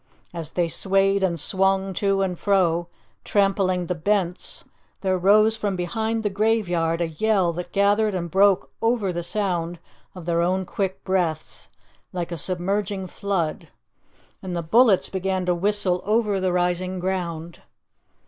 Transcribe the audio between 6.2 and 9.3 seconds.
the graveyard a yell that gathered and broke over the